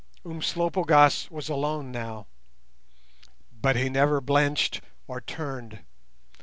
[0.25, 2.25] Umslopogaas was alone now,
[3.51, 5.85] but he never blenched or turned.